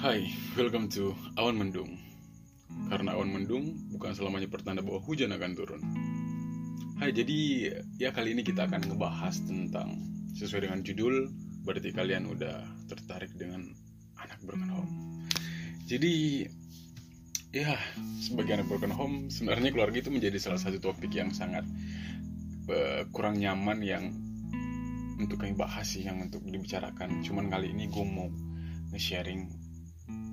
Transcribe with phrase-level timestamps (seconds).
[0.00, 1.92] Hai, welcome to Awan Mendung.
[2.88, 5.82] Karena awan mendung bukan selamanya pertanda bahwa hujan akan turun.
[6.96, 7.68] Hai, jadi
[8.00, 10.00] ya kali ini kita akan ngebahas tentang
[10.40, 11.28] sesuai dengan judul,
[11.68, 13.76] berarti kalian udah tertarik dengan
[14.16, 14.92] anak broken home.
[15.84, 16.48] Jadi
[17.52, 17.76] ya
[18.24, 21.68] sebagai anak broken home sebenarnya keluarga itu menjadi salah satu topik yang sangat
[22.72, 24.16] uh, kurang nyaman yang
[25.20, 27.20] untuk kami bahas sih yang untuk dibicarakan.
[27.20, 28.32] Cuman kali ini gue mau
[28.96, 29.59] nge-sharing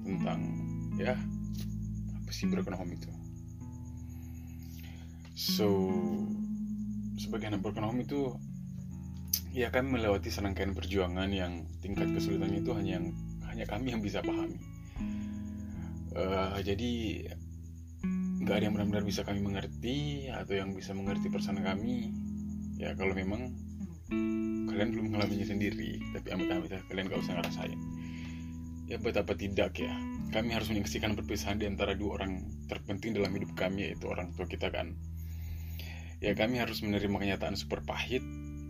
[0.07, 0.39] tentang
[0.95, 1.13] ya
[2.23, 3.11] apa sih broken home itu?
[5.35, 5.67] So
[7.19, 8.33] sebagai anak broken home itu
[9.51, 13.07] ya kami melewati serangkaian perjuangan yang tingkat kesulitannya itu hanya yang
[13.51, 14.57] hanya kami yang bisa pahami.
[16.17, 16.91] Uh, jadi
[18.41, 22.15] nggak ada yang benar-benar bisa kami mengerti atau yang bisa mengerti perasaan kami.
[22.77, 23.53] Ya kalau memang
[24.77, 27.79] kalian belum mengalaminya sendiri tapi amit-amit ya kalian gak usah ngerasain
[28.87, 29.91] ya betapa tidak ya.
[30.31, 34.47] Kami harus menyaksikan perpisahan di antara dua orang terpenting dalam hidup kami yaitu orang tua
[34.47, 34.95] kita kan.
[36.23, 38.23] Ya kami harus menerima kenyataan super pahit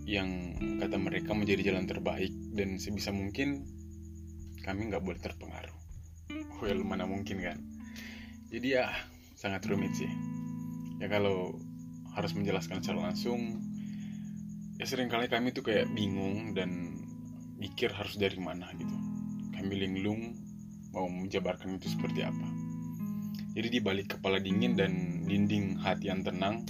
[0.09, 3.63] yang kata mereka menjadi jalan terbaik dan sebisa mungkin
[4.65, 5.77] kami nggak boleh terpengaruh.
[6.59, 7.57] Well mana mungkin kan?
[8.49, 8.89] Jadi ya
[9.37, 10.09] sangat rumit sih.
[10.97, 11.55] Ya kalau
[12.17, 13.61] harus menjelaskan secara langsung
[14.81, 16.97] ya sering kali kami tuh kayak bingung dan
[17.61, 19.06] mikir harus dari mana gitu
[19.57, 20.37] kami linglung
[20.93, 22.47] mau menjabarkan itu seperti apa.
[23.57, 26.61] Jadi di balik kepala dingin dan dinding hati yang tenang,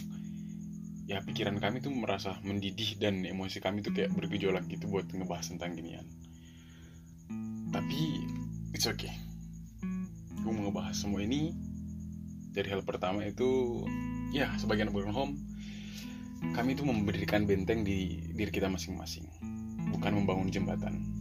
[1.04, 5.52] ya pikiran kami tuh merasa mendidih dan emosi kami tuh kayak bergejolak gitu buat ngebahas
[5.52, 6.08] tentang ginian.
[7.76, 8.24] Tapi
[8.72, 9.12] it's okay.
[10.40, 11.52] Gue mau ngebahas semua ini
[12.56, 13.84] dari hal pertama itu
[14.34, 15.34] ya sebagian broken home
[16.58, 19.30] kami itu memberikan benteng di diri kita masing-masing
[19.94, 21.17] bukan membangun jembatan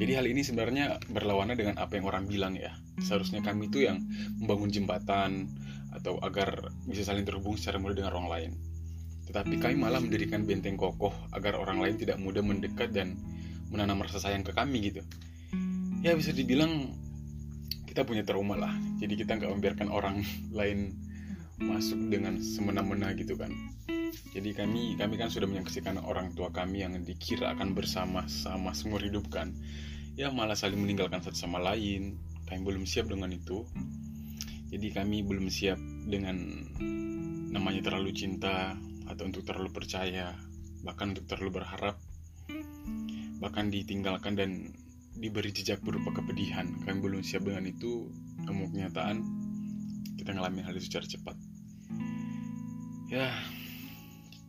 [0.00, 2.72] jadi hal ini sebenarnya berlawanan dengan apa yang orang bilang ya.
[3.04, 4.00] Seharusnya kami itu yang
[4.40, 5.52] membangun jembatan
[5.92, 8.50] atau agar bisa saling terhubung secara mudah dengan orang lain.
[9.28, 13.20] Tetapi kami malah mendirikan benteng kokoh agar orang lain tidak mudah mendekat dan
[13.68, 15.04] menanam rasa sayang ke kami gitu.
[16.00, 16.96] Ya bisa dibilang
[17.84, 18.72] kita punya trauma lah.
[19.04, 20.24] Jadi kita nggak membiarkan orang
[20.58, 20.96] lain
[21.60, 23.52] masuk dengan semena-mena gitu kan.
[24.30, 29.26] Jadi kami kami kan sudah menyaksikan orang tua kami yang dikira akan bersama-sama seumur hidup
[29.30, 29.54] kan.
[30.14, 32.18] Ya malah saling meninggalkan satu sama lain.
[32.46, 33.66] Kami belum siap dengan itu.
[34.70, 36.36] Jadi kami belum siap dengan
[37.50, 38.78] namanya terlalu cinta
[39.10, 40.34] atau untuk terlalu percaya
[40.86, 41.98] bahkan untuk terlalu berharap.
[43.40, 44.50] Bahkan ditinggalkan dan
[45.16, 46.70] diberi jejak berupa kepedihan.
[46.86, 48.08] Kami belum siap dengan itu.
[48.50, 49.22] Kenyataan
[50.18, 51.36] kita ngalamin hal itu secara cepat.
[53.10, 53.30] Ya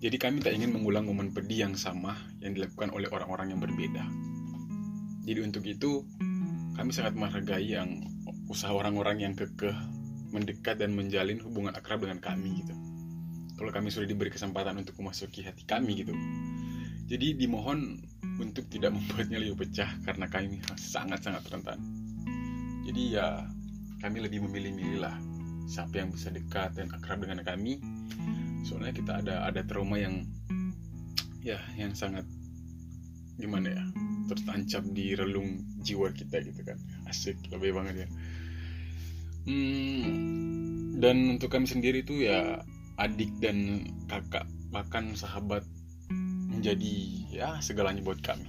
[0.02, 4.04] jadi kami tak ingin mengulang momen pedih yang sama yang dilakukan oleh orang-orang yang berbeda
[5.24, 6.04] jadi untuk itu
[6.74, 8.02] kami sangat menghargai yang
[8.50, 9.76] usaha orang-orang yang kekeh
[10.32, 12.76] mendekat dan menjalin hubungan akrab dengan kami gitu.
[13.60, 16.16] Kalau kami sudah diberi kesempatan untuk memasuki hati kami gitu.
[17.12, 18.02] Jadi dimohon
[18.40, 21.80] untuk tidak membuatnya lebih pecah karena kami sangat-sangat rentan.
[22.88, 23.46] Jadi ya
[24.02, 25.14] kami lebih memilih-milih lah
[25.70, 27.78] siapa yang bisa dekat dan akrab dengan kami.
[28.66, 30.26] Soalnya kita ada ada trauma yang
[31.42, 32.26] ya yang sangat
[33.42, 33.84] gimana ya
[34.30, 36.78] tertancap di relung jiwa kita gitu kan.
[37.10, 38.10] Asik lebih banget ya.
[39.42, 42.62] Hmm, dan untuk kami sendiri itu ya
[43.02, 45.66] adik dan kakak bahkan sahabat
[46.48, 46.96] menjadi
[47.34, 48.48] ya segalanya buat kami.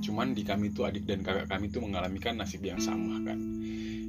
[0.00, 3.38] Cuman di kami itu adik dan kakak kami itu mengalami kan nasib yang sama kan.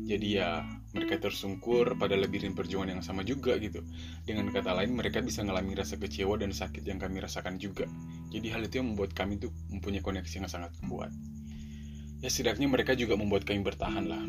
[0.07, 3.79] Jadi ya mereka tersungkur pada lebirin perjuangan yang sama juga gitu.
[4.27, 7.87] Dengan kata lain mereka bisa mengalami rasa kecewa dan sakit yang kami rasakan juga.
[8.31, 11.11] Jadi hal itu yang membuat kami tuh mempunyai koneksi yang sangat kuat.
[12.19, 14.21] Ya setidaknya mereka juga membuat kami bertahan lah.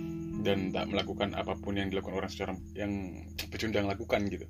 [0.43, 4.47] Dan tak melakukan apa pun yang dilakukan orang secara yang pecundang lakukan gitu.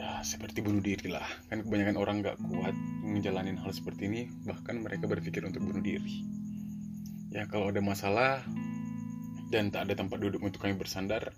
[0.00, 1.24] Ya seperti bunuh diri lah.
[1.52, 2.72] Kan kebanyakan orang gak kuat
[3.04, 4.22] menjalani hal seperti ini.
[4.48, 6.24] Bahkan mereka berpikir untuk bunuh diri.
[7.30, 8.42] Ya kalau ada masalah
[9.50, 11.34] dan tak ada tempat duduk untuk kami bersandar,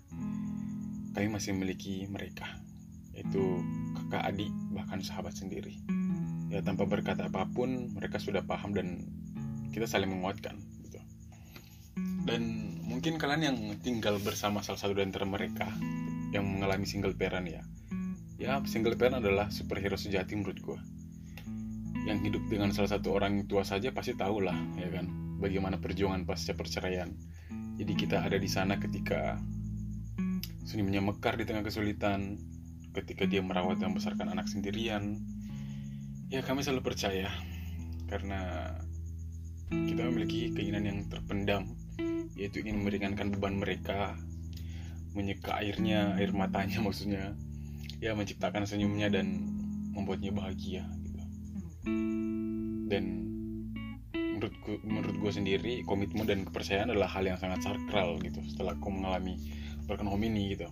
[1.17, 2.45] kami masih memiliki mereka,
[3.17, 3.41] yaitu
[3.97, 5.81] kakak adik bahkan sahabat sendiri.
[6.53, 9.09] Ya tanpa berkata apa pun, mereka sudah paham dan
[9.73, 10.61] kita saling menguatkan.
[10.85, 11.01] Gitu.
[12.29, 12.41] Dan
[12.85, 15.65] mungkin kalian yang tinggal bersama salah satu dari antara mereka
[16.29, 17.65] yang mengalami single parent ya,
[18.37, 20.79] ya single parent adalah superhero sejati menurut gue.
[22.05, 25.09] Yang hidup dengan salah satu orang tua saja pasti tahu lah, ya kan,
[25.41, 27.09] bagaimana perjuangan pasca perceraian
[27.73, 29.41] jadi kita ada di sana ketika
[30.63, 32.37] sunyinya mekar di tengah kesulitan,
[32.93, 35.21] ketika dia merawat dan membesarkan anak sendirian.
[36.29, 37.29] Ya kami selalu percaya
[38.09, 38.73] karena
[39.69, 41.73] kita memiliki keinginan yang terpendam
[42.33, 44.17] yaitu ingin meringankan beban mereka
[45.13, 47.37] menyeka airnya air matanya maksudnya
[48.01, 49.45] ya menciptakan senyumnya dan
[49.93, 51.21] membuatnya bahagia gitu
[52.89, 53.32] dan
[54.43, 58.91] menurutku menurut gue sendiri komitmen dan kepercayaan adalah hal yang sangat sakral gitu setelah aku
[58.91, 59.39] mengalami
[59.87, 60.67] home ini gitu.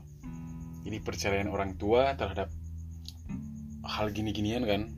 [0.84, 2.52] Jadi perceraian orang tua terhadap
[3.88, 4.92] hal gini-ginian kan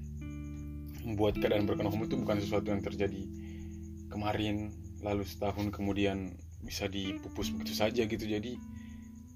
[1.05, 3.29] membuat keadaan broken home itu bukan sesuatu yang terjadi
[4.09, 4.73] kemarin
[5.05, 6.33] lalu setahun kemudian
[6.65, 8.25] bisa dipupus begitu saja gitu.
[8.25, 8.57] Jadi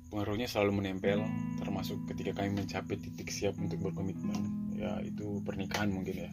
[0.10, 1.22] pengaruhnya selalu menempel
[1.62, 6.31] termasuk ketika kami mencapai titik siap untuk berkomitmen ya itu pernikahan mungkin ya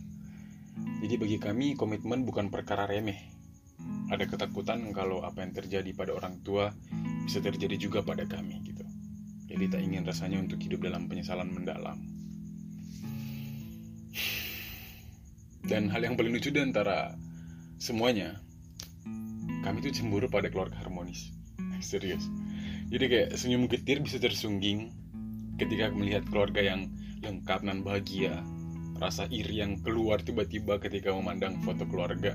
[1.04, 3.18] jadi bagi kami komitmen bukan perkara remeh.
[4.08, 6.72] Ada ketakutan kalau apa yang terjadi pada orang tua
[7.28, 8.84] bisa terjadi juga pada kami gitu.
[9.52, 12.00] Jadi tak ingin rasanya untuk hidup dalam penyesalan mendalam.
[15.64, 17.16] Dan hal yang paling lucu di antara
[17.80, 18.40] semuanya
[19.64, 21.32] kami tuh cemburu pada keluarga harmonis.
[21.84, 22.28] Serius.
[22.88, 24.92] Jadi kayak senyum getir bisa tersungging
[25.60, 26.88] ketika melihat keluarga yang
[27.24, 28.44] lengkap dan bahagia
[29.04, 32.32] rasa iri yang keluar tiba-tiba ketika memandang foto keluarga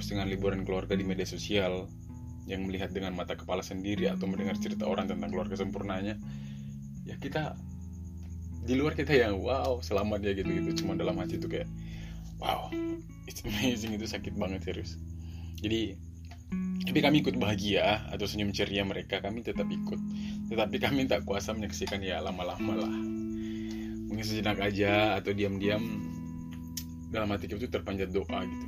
[0.00, 1.84] postingan liburan keluarga di media sosial
[2.48, 6.16] yang melihat dengan mata kepala sendiri atau mendengar cerita orang tentang keluarga sempurnanya.
[7.04, 7.54] Ya kita
[8.64, 11.68] di luar kita yang wow selamat ya gitu gitu cuma dalam hati itu kayak
[12.40, 12.72] wow
[13.28, 13.92] it's amazing.
[13.92, 14.96] Itu sakit banget serius.
[15.60, 15.94] Jadi
[16.88, 19.20] tapi kami ikut bahagia atau senyum ceria mereka.
[19.20, 20.00] Kami tetap ikut.
[20.48, 23.19] Tetapi kami tak kuasa menyaksikan ya lama-lama lah
[24.10, 25.80] mungkin sejenak aja atau diam-diam.
[27.14, 28.66] Dalam hati kita itu terpanjat doa gitu.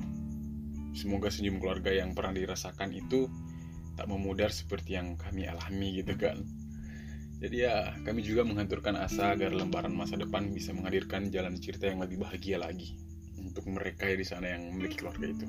[0.95, 3.27] Semoga senyum keluarga yang pernah dirasakan itu
[3.99, 6.39] tak memudar seperti yang kami alami gitu kan.
[7.43, 11.99] Jadi ya kami juga menghanturkan asa agar lembaran masa depan bisa menghadirkan jalan cerita yang
[11.99, 12.95] lebih bahagia lagi
[13.35, 15.47] untuk mereka ya di sana yang memiliki keluarga itu.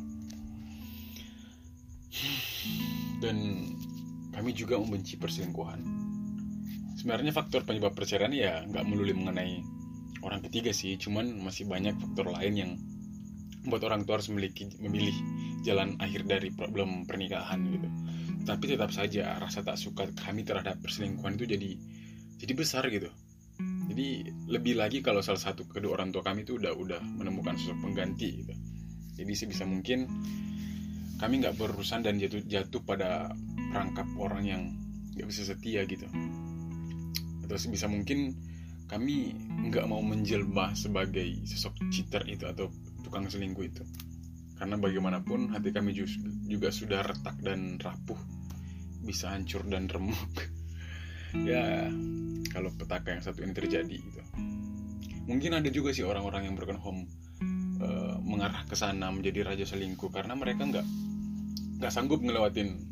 [3.22, 3.38] Dan
[4.34, 5.86] kami juga membenci perselingkuhan.
[6.98, 9.73] Sebenarnya faktor penyebab perceraian ya nggak melulu mengenai
[10.24, 12.72] orang ketiga sih, cuman masih banyak faktor lain yang
[13.64, 15.16] membuat orang tua harus memiliki memilih
[15.64, 17.88] jalan akhir dari problem pernikahan gitu.
[18.44, 21.72] Tapi tetap saja rasa tak suka kami terhadap perselingkuhan itu jadi
[22.44, 23.08] jadi besar gitu.
[23.88, 27.80] Jadi lebih lagi kalau salah satu kedua orang tua kami itu udah udah menemukan sosok
[27.88, 28.54] pengganti gitu.
[29.16, 30.12] Jadi sebisa mungkin
[31.22, 33.32] kami nggak berurusan dan jatuh jatuh pada
[33.72, 34.62] perangkap orang yang
[35.16, 36.10] nggak bisa setia gitu
[37.44, 38.34] atau sebisa mungkin
[38.94, 39.34] kami
[39.74, 42.70] nggak mau menjelma sebagai sosok cheater itu atau
[43.02, 43.82] tukang selingkuh itu.
[44.54, 45.98] Karena bagaimanapun hati kami
[46.46, 48.22] juga sudah retak dan rapuh.
[49.02, 50.34] Bisa hancur dan remuk.
[51.34, 51.90] Ya
[52.54, 54.22] kalau petaka yang satu ini terjadi gitu.
[55.26, 57.10] Mungkin ada juga sih orang-orang yang broken home
[57.82, 60.86] uh, mengarah ke sana menjadi raja selingkuh karena mereka nggak
[61.82, 62.86] nggak sanggup ngelewatin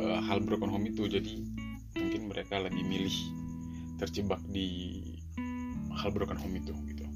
[0.00, 1.04] uh, hal broken home itu.
[1.12, 1.44] Jadi
[1.92, 3.16] mungkin mereka lebih milih
[4.00, 4.98] terjebak di
[5.96, 7.06] hal broken home itu gitu.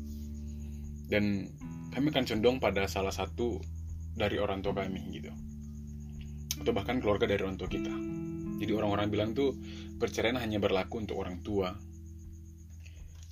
[1.07, 1.49] Dan
[1.95, 3.63] kami akan condong pada salah satu
[4.13, 5.33] dari orang tua kami gitu.
[6.61, 7.93] Atau bahkan keluarga dari orang tua kita.
[8.57, 9.53] Jadi orang-orang bilang tuh
[10.01, 11.77] perceraian hanya berlaku untuk orang tua.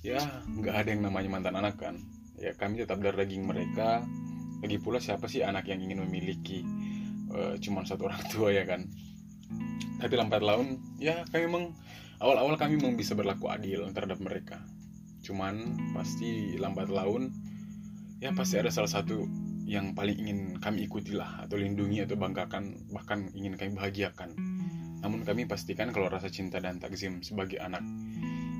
[0.05, 1.97] Ya nggak ada yang namanya mantan anak kan.
[2.37, 4.05] Ya kami tetap dari daging mereka.
[4.61, 6.61] Lagi pula siapa sih anak yang ingin memiliki
[7.33, 8.85] uh, cuma satu orang tua ya kan?
[9.97, 11.65] Tapi lambat laun ya kami memang
[12.21, 14.61] awal-awal kami memang bisa berlaku adil terhadap mereka
[15.25, 17.33] cuman pasti lambat laun
[18.21, 19.25] ya pasti ada salah satu
[19.65, 24.37] yang paling ingin kami ikuti lah atau lindungi atau banggakan bahkan ingin kami bahagiakan.
[25.01, 27.81] Namun kami pastikan kalau rasa cinta dan takzim sebagai anak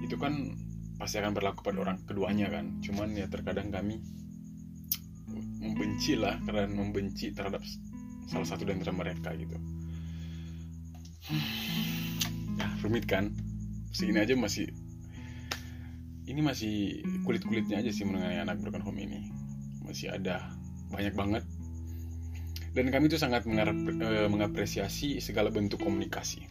[0.02, 0.58] itu kan
[0.98, 2.82] pasti akan berlaku pada orang keduanya kan.
[2.82, 4.02] Cuman ya terkadang kami
[5.62, 7.62] membenci lah karena membenci terhadap
[8.26, 9.58] salah satu dari mereka gitu.
[12.56, 13.36] Ya rumit kan?
[13.92, 14.72] Segini aja masih
[16.26, 19.30] ini masih kulit kulitnya aja sih mengenai anak broken home ini.
[19.86, 20.50] Masih ada.
[20.90, 21.44] Banyak banget.
[22.76, 26.44] Dan kami tuh sangat eh, mengapresiasi segala bentuk komunikasi.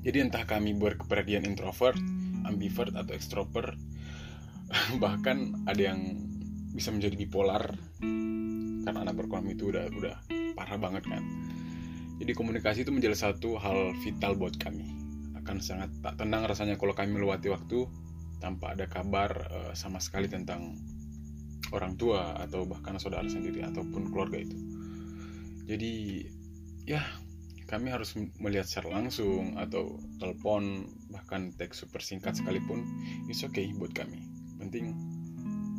[0.00, 1.98] Jadi entah kami berkepribadian introvert
[2.44, 3.76] ambivert atau extrovert
[5.02, 6.00] bahkan ada yang
[6.72, 7.74] bisa menjadi bipolar
[8.80, 10.14] karena anak berkolam itu udah udah
[10.56, 11.22] parah banget kan.
[12.20, 14.88] Jadi komunikasi itu menjadi satu hal vital buat kami.
[15.40, 17.88] Akan sangat tak tenang rasanya kalau kami melewati waktu
[18.40, 20.80] tanpa ada kabar uh, sama sekali tentang
[21.70, 24.56] orang tua atau bahkan saudara sendiri ataupun keluarga itu.
[25.70, 26.26] Jadi
[26.88, 27.04] ya
[27.70, 32.82] kami harus melihat secara langsung atau telepon bahkan teks super singkat sekalipun
[33.30, 34.26] it's okay buat kami.
[34.58, 34.90] Penting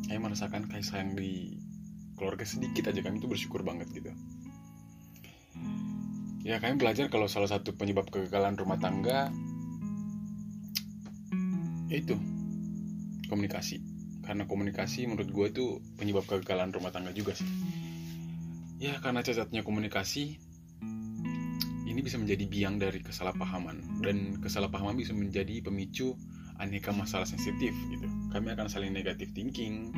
[0.07, 1.59] kami merasakan kasih sayang di
[2.15, 4.13] keluarga sedikit aja kami itu bersyukur banget gitu.
[6.41, 9.29] Ya kami belajar kalau salah satu penyebab kegagalan rumah tangga
[11.91, 12.15] yaitu
[13.31, 13.79] komunikasi.
[14.27, 17.47] Karena komunikasi menurut gue itu penyebab kegagalan rumah tangga juga sih.
[18.83, 20.35] Ya karena cacatnya komunikasi
[21.87, 24.03] ini bisa menjadi biang dari kesalahpahaman.
[24.03, 26.19] Dan kesalahpahaman bisa menjadi pemicu
[26.59, 28.07] aneka masalah sensitif gitu.
[28.35, 29.95] Kami akan saling negatif thinking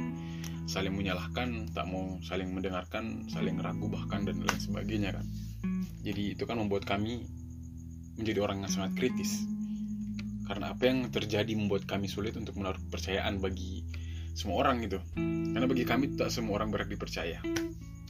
[0.63, 5.25] saling menyalahkan tak mau saling mendengarkan saling ragu bahkan dan lain sebagainya kan.
[6.03, 7.27] Jadi itu kan membuat kami
[8.15, 9.43] menjadi orang yang sangat kritis
[10.53, 13.81] karena apa yang terjadi membuat kami sulit untuk menaruh kepercayaan bagi
[14.37, 15.01] semua orang gitu.
[15.17, 17.41] Karena bagi kami tak semua orang berhak dipercaya.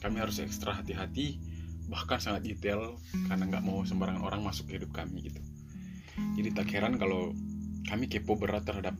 [0.03, 1.39] Kami harus ekstra hati-hati
[1.87, 2.99] bahkan sangat detail
[3.31, 5.39] karena nggak mau sembarangan orang masuk ke hidup kami gitu.
[6.35, 7.31] Jadi tak heran kalau
[7.87, 8.99] kami kepo berat terhadap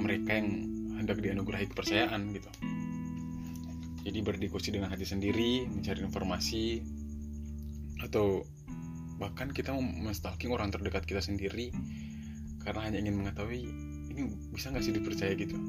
[0.00, 0.48] mereka yang
[0.96, 2.48] hendak dianugerahi kepercayaan gitu.
[4.08, 6.80] Jadi berdiskusi dengan hati sendiri mencari informasi
[8.00, 8.40] atau
[9.20, 11.68] bahkan kita mau menstalking orang terdekat kita sendiri
[12.64, 13.68] karena hanya ingin mengetahui
[14.10, 15.56] ini bisa nggak sih dipercaya gitu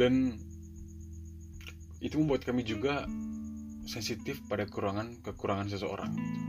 [0.00, 0.38] dan
[2.02, 3.06] itu membuat kami juga
[3.86, 6.40] sensitif pada kekurangan kekurangan seseorang gitu.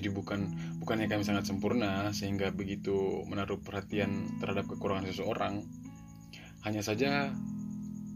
[0.00, 0.40] jadi bukan
[0.80, 5.64] bukannya kami sangat sempurna sehingga begitu menaruh perhatian terhadap kekurangan seseorang
[6.64, 7.28] hanya saja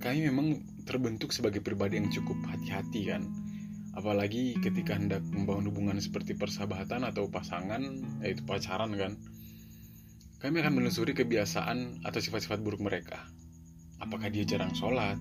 [0.01, 3.29] kami memang terbentuk sebagai pribadi yang cukup hati-hati kan
[3.99, 7.83] apalagi ketika hendak membangun hubungan seperti persahabatan atau pasangan
[8.23, 9.19] yaitu pacaran kan
[10.39, 13.27] kami akan menelusuri kebiasaan atau sifat-sifat buruk mereka.
[13.99, 15.19] Apakah dia jarang sholat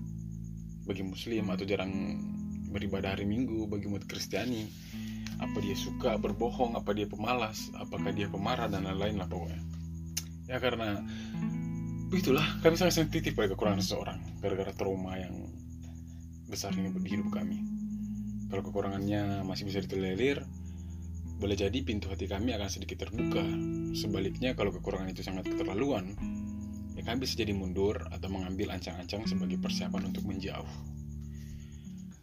[0.86, 1.90] bagi muslim atau jarang
[2.70, 4.70] beribadah hari minggu bagi umat kristiani?
[5.42, 9.58] Apa dia suka berbohong apa dia pemalas apakah dia pemarah dan lain-lain lah pokoknya.
[10.46, 11.02] Ya karena
[12.14, 15.34] itulah kami sangat sensitif pada kekurangan seseorang gara-gara trauma yang
[16.46, 17.77] besar ini di hidup kami
[18.48, 20.44] kalau kekurangannya masih bisa ditolerir
[21.38, 23.44] boleh jadi pintu hati kami akan sedikit terbuka
[23.94, 26.18] sebaliknya kalau kekurangan itu sangat keterlaluan
[26.98, 30.66] ya kami bisa jadi mundur atau mengambil ancang-ancang sebagai persiapan untuk menjauh.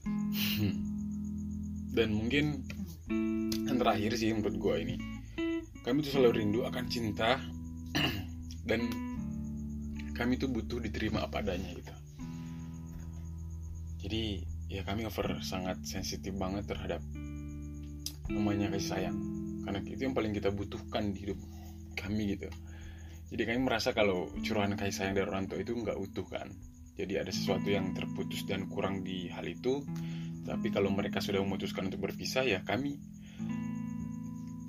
[1.96, 2.68] Dan mungkin
[3.64, 4.96] yang terakhir sih menurut gue ini,
[5.88, 7.40] kami tuh selalu rindu akan cinta
[8.68, 8.84] dan
[10.12, 11.96] kami tuh butuh diterima apa adanya gitu.
[14.04, 17.02] Jadi ya kami over sangat sensitif banget terhadap
[18.30, 19.18] namanya kasih sayang.
[19.66, 21.40] Karena itu yang paling kita butuhkan di hidup
[21.98, 22.50] kami gitu.
[23.34, 26.54] Jadi kami merasa kalau curahan kasih sayang dari orang tua itu nggak utuh kan?
[26.96, 29.82] Jadi ada sesuatu yang terputus dan kurang di hal itu.
[30.46, 33.02] Tapi kalau mereka sudah memutuskan untuk berpisah ya kami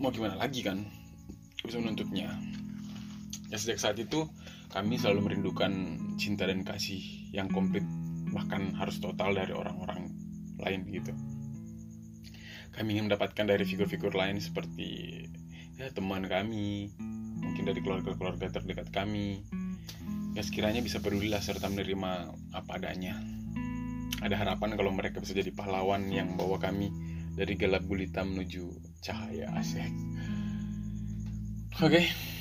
[0.00, 0.80] mau gimana lagi kan?
[1.60, 2.32] Bisa menuntutnya.
[3.52, 4.24] Ya sejak saat itu
[4.72, 5.72] kami selalu merindukan
[6.16, 7.00] cinta dan kasih
[7.30, 7.84] yang komplit
[8.36, 10.12] bahkan harus total dari orang-orang
[10.60, 11.16] lain gitu.
[12.76, 15.24] Kami ingin mendapatkan dari figur-figur lain seperti
[15.80, 16.92] ya teman kami
[17.40, 19.40] mungkin dari keluarga-keluarga terdekat kami.
[20.36, 23.16] Ya sekiranya bisa pedulilah serta menerima apa adanya.
[24.20, 26.92] Ada harapan kalau mereka bisa jadi pahlawan yang membawa kami
[27.36, 28.64] dari gelap gulita menuju
[29.04, 29.92] cahaya asik
[31.78, 31.92] oke.
[31.92, 32.35] okay.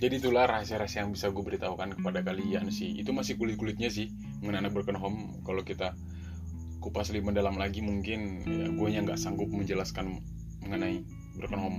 [0.00, 2.96] Jadi itulah rahasia-rahasia yang bisa gue beritahukan kepada kalian sih.
[2.96, 4.08] Itu masih kulit-kulitnya sih
[4.40, 5.44] mengenai broken home.
[5.44, 5.92] Kalau kita
[6.80, 10.24] kupas lebih mendalam lagi mungkin ya gue yang nggak sanggup menjelaskan
[10.64, 11.04] mengenai
[11.36, 11.78] broken home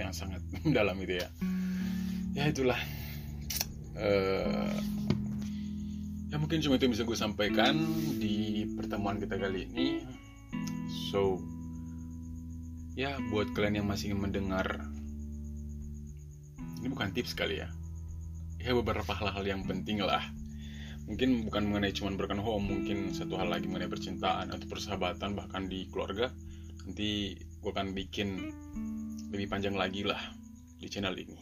[0.00, 1.28] yang sangat mendalam itu ya.
[2.32, 2.80] Ya itulah.
[3.92, 4.72] Uh,
[6.32, 7.76] ya mungkin cuma itu yang bisa gue sampaikan
[8.16, 10.08] di pertemuan kita kali ini.
[11.12, 11.36] So
[12.96, 14.88] ya buat kalian yang masih mendengar
[16.78, 17.68] ini bukan tips kali ya
[18.58, 20.22] ya beberapa hal-hal yang penting lah
[21.08, 25.66] mungkin bukan mengenai cuman broken home mungkin satu hal lagi mengenai percintaan atau persahabatan bahkan
[25.66, 26.28] di keluarga
[26.84, 28.28] nanti gue akan bikin
[29.28, 30.20] lebih panjang lagi lah
[30.80, 31.36] di channel ini.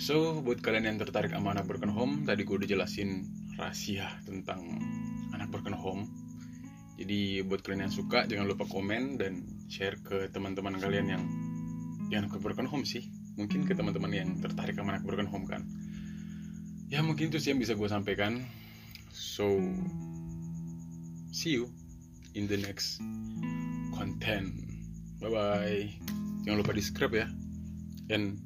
[0.00, 4.80] So, buat kalian yang tertarik sama anak broken home, tadi gue udah jelasin rahasia tentang
[5.36, 6.08] anak broken home.
[7.00, 11.24] Jadi buat kalian yang suka, jangan lupa komen dan share ke teman-teman kalian yang
[12.12, 13.08] yang broken home sih.
[13.38, 15.66] Mungkin ke teman-teman yang tertarik sama anak broken home kan.
[16.90, 18.42] Ya mungkin itu sih yang bisa gue sampaikan.
[19.14, 19.58] So,
[21.30, 21.70] see you
[22.34, 22.98] in the next
[23.94, 24.54] content.
[25.22, 25.82] Bye bye.
[26.46, 27.26] Jangan lupa di subscribe ya.
[28.10, 28.40] Dan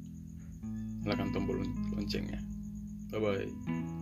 [1.01, 1.63] nyalakan tombol
[1.95, 2.41] loncengnya.
[3.09, 3.94] Bye bye.